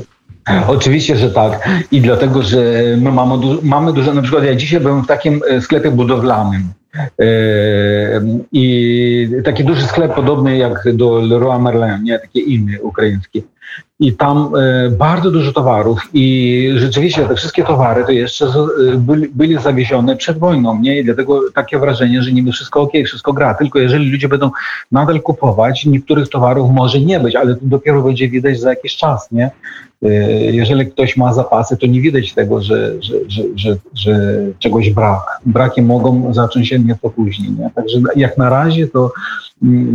Oczywiście, 0.67 1.15
że 1.15 1.31
tak. 1.31 1.69
I 1.91 2.01
dlatego, 2.01 2.43
że 2.43 2.83
my 2.97 3.11
mamy, 3.11 3.37
du 3.37 3.59
mamy 3.63 3.93
dużo, 3.93 4.13
na 4.13 4.21
przykład 4.21 4.43
ja 4.43 4.55
dzisiaj 4.55 4.79
byłem 4.79 5.03
w 5.03 5.07
takim 5.07 5.41
e, 5.49 5.61
sklepie 5.61 5.91
budowlanym. 5.91 6.63
E, 7.19 7.25
I 8.51 9.29
taki 9.43 9.63
duży 9.63 9.87
sklep 9.87 10.15
podobny 10.15 10.57
jak 10.57 10.95
do 10.95 11.19
Leroy 11.19 11.59
Merlin, 11.59 12.03
nie 12.03 12.19
taki 12.19 12.53
inny 12.53 12.81
ukraiński 12.81 13.43
i 13.99 14.13
tam 14.13 14.55
e, 14.55 14.89
bardzo 14.89 15.31
dużo 15.31 15.53
towarów 15.53 15.99
i 16.13 16.73
rzeczywiście 16.75 17.25
te 17.25 17.35
wszystkie 17.35 17.63
towary 17.63 18.05
to 18.05 18.11
jeszcze 18.11 18.45
e, 18.45 18.97
byli, 18.97 19.27
byli 19.27 19.61
zawiezione 19.61 20.15
przed 20.15 20.37
wojną, 20.37 20.79
nie? 20.81 20.99
I 20.99 21.03
dlatego 21.03 21.41
takie 21.51 21.79
wrażenie, 21.79 22.23
że 22.23 22.31
niby 22.31 22.51
wszystko 22.51 22.81
ok, 22.81 22.91
wszystko 23.05 23.33
gra, 23.33 23.53
tylko 23.53 23.79
jeżeli 23.79 24.11
ludzie 24.11 24.27
będą 24.27 24.51
nadal 24.91 25.21
kupować, 25.21 25.85
niektórych 25.85 26.29
towarów 26.29 26.71
może 26.71 26.99
nie 26.99 27.19
być, 27.19 27.35
ale 27.35 27.55
to 27.55 27.61
dopiero 27.63 28.01
będzie 28.01 28.29
widać 28.29 28.59
za 28.59 28.69
jakiś 28.69 28.97
czas, 28.97 29.31
nie? 29.31 29.51
E, 30.03 30.09
jeżeli 30.51 30.91
ktoś 30.91 31.17
ma 31.17 31.33
zapasy, 31.33 31.77
to 31.77 31.87
nie 31.87 32.01
widać 32.01 32.33
tego, 32.33 32.61
że, 32.61 33.01
że, 33.01 33.13
że, 33.27 33.43
że, 33.55 33.77
że 33.93 34.37
czegoś 34.59 34.89
brak. 34.89 35.39
Braki 35.45 35.81
mogą 35.81 36.33
zacząć 36.33 36.67
się 36.69 36.79
nieco 36.79 37.09
później, 37.09 37.51
nie? 37.51 37.69
Także 37.75 37.99
jak 38.15 38.37
na 38.37 38.49
razie 38.49 38.87
to 38.87 39.11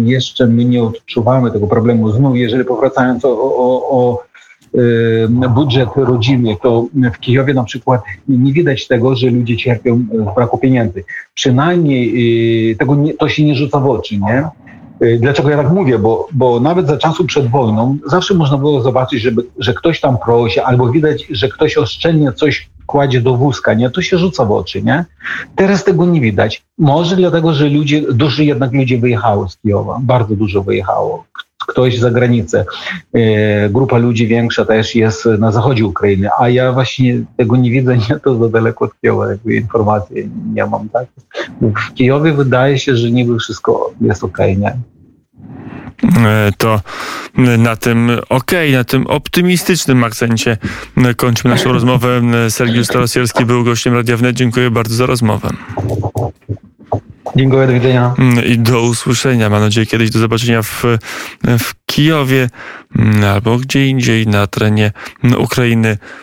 jeszcze 0.04 0.47
my 0.47 0.64
nie 0.64 0.83
odczuwamy 0.83 1.50
tego 1.50 1.66
problemu. 1.66 2.11
Znów, 2.11 2.37
jeżeli 2.37 2.64
powracając 2.64 3.25
o, 3.25 3.30
o, 3.30 3.90
o 3.90 4.25
budżet 5.49 5.88
rodziny, 5.97 6.56
to 6.62 6.87
w 7.14 7.18
Kijowie 7.18 7.54
na 7.54 7.64
przykład 7.64 8.02
nie 8.28 8.52
widać 8.52 8.87
tego, 8.87 9.16
że 9.16 9.30
ludzie 9.30 9.56
cierpią 9.56 10.04
z 10.33 10.35
braku 10.35 10.59
pieniędzy. 10.59 11.04
Przynajmniej 11.35 12.71
y, 12.71 12.76
tego 12.76 12.94
nie, 12.94 13.14
to 13.14 13.28
się 13.28 13.44
nie 13.44 13.54
rzuca 13.54 13.80
w 13.80 13.87
oczy, 13.87 14.18
nie? 14.18 14.49
Dlaczego 15.18 15.50
ja 15.50 15.56
tak 15.56 15.73
mówię? 15.73 15.99
Bo, 15.99 16.28
bo 16.33 16.61
nawet 16.61 16.87
za 16.87 16.97
czasu 16.97 17.25
przed 17.25 17.50
wojną 17.50 17.99
zawsze 18.06 18.35
można 18.35 18.59
było 18.59 18.80
zobaczyć, 18.80 19.23
żeby, 19.23 19.42
że 19.59 19.75
ktoś 19.75 20.00
tam 20.00 20.16
prosi, 20.25 20.61
albo 20.61 20.90
widać, 20.90 21.26
że 21.30 21.49
ktoś 21.49 21.76
oszczędnie 21.76 22.33
coś 22.33 22.71
kładzie 22.87 23.21
do 23.21 23.37
wózka, 23.37 23.75
nie? 23.75 23.91
To 23.91 24.03
się 24.03 24.19
rzuca 24.19 24.45
w 24.45 24.53
oczy, 24.53 24.83
nie? 24.83 25.05
Teraz 25.57 25.85
tego 25.85 26.07
nie 26.07 26.21
widać. 26.21 26.62
Może 26.79 27.17
dlatego, 27.17 27.55
że 27.55 27.69
ludzie, 27.69 28.12
dużo 28.12 28.43
jednak 28.43 28.73
ludzi 28.73 28.99
wyjechało 28.99 29.49
z 29.49 29.57
Kijowa, 29.57 29.99
bardzo 30.03 30.37
dużo 30.37 30.62
wyjechało. 30.62 31.25
Ktoś 31.69 31.99
za 31.99 32.11
granicę. 32.11 32.64
E, 33.14 33.69
grupa 33.69 33.99
ludzi 33.99 34.26
większa 34.26 34.64
też 34.64 34.95
jest 34.95 35.26
na 35.26 35.53
zachodzie 35.53 35.87
Ukrainy, 35.87 36.29
a 36.38 36.49
ja 36.49 36.73
właśnie 36.73 37.21
tego 37.37 37.57
nie 37.57 37.71
widzę, 37.71 37.97
nie 38.11 38.21
to 38.25 38.37
za 38.37 38.49
daleko 38.49 38.85
od 38.85 39.00
Kijowa, 39.00 39.31
jakby 39.31 39.55
informacji 39.55 40.31
nie 40.55 40.67
mam, 40.67 40.88
tak? 40.88 41.07
W 41.61 41.95
Kijowie 41.95 42.33
wydaje 42.33 42.79
się, 42.79 42.97
że 42.97 43.11
niby 43.11 43.38
wszystko 43.38 43.93
jest 44.00 44.25
okej, 44.25 44.53
okay, 44.53 44.62
nie? 44.62 44.93
E, 46.02 46.52
to 46.59 46.80
na 47.37 47.76
tym 47.76 48.11
okej, 48.28 48.68
okay, 48.68 48.78
na 48.78 48.85
tym 48.85 49.07
optymistycznym 49.07 50.04
akcencie 50.04 50.57
kończymy 51.16 51.54
naszą 51.54 51.72
rozmowę. 51.72 52.22
Sergiusz 52.48 52.87
Starosierski 52.87 53.44
był 53.44 53.64
gościem 53.64 53.94
Radia 53.94 54.16
Wnet. 54.16 54.37
Dziękuję 54.37 54.70
bardzo 54.70 54.94
za 54.94 55.07
rozmowę. 55.07 55.50
Dziękuję, 57.37 57.66
do 57.66 57.72
widzenia. 57.72 58.14
I 58.46 58.59
do 58.59 58.83
usłyszenia. 58.83 59.50
Mam 59.50 59.61
nadzieję 59.61 59.87
kiedyś 59.87 60.11
do 60.11 60.18
zobaczenia 60.18 60.62
w, 60.62 60.83
w 61.44 61.74
Kijowie 61.87 62.48
albo 63.35 63.59
gdzie 63.59 63.87
indziej 63.88 64.26
na 64.26 64.46
terenie 64.46 64.92
Ukrainy. 65.38 65.98